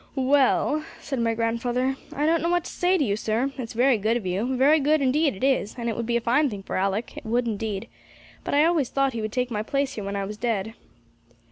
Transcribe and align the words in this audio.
'Well,' 0.15 0.83
said 0.99 1.19
my 1.19 1.35
grandfather, 1.35 1.95
'I 2.11 2.25
don't 2.25 2.41
know 2.41 2.49
what 2.49 2.63
to 2.65 2.71
say 2.71 2.97
to 2.97 3.03
you, 3.03 3.15
sir; 3.15 3.51
it's 3.59 3.73
very 3.73 3.99
good 3.99 4.17
of 4.17 4.25
you 4.25 4.57
very 4.57 4.79
good, 4.79 4.99
indeed 4.99 5.35
it 5.35 5.43
is, 5.43 5.75
and 5.77 5.87
it 5.87 5.95
would 5.95 6.07
be 6.07 6.17
a 6.17 6.21
fine 6.21 6.49
thing 6.49 6.63
for 6.63 6.75
Alick, 6.75 7.17
it 7.17 7.25
would 7.27 7.45
indeed; 7.47 7.87
but 8.43 8.55
I 8.55 8.65
always 8.65 8.89
thought 8.89 9.13
he 9.13 9.21
would 9.21 9.31
take 9.31 9.51
my 9.51 9.61
place 9.61 9.93
here 9.93 10.03
when 10.03 10.15
I 10.15 10.25
was 10.25 10.37
dead.' 10.37 10.73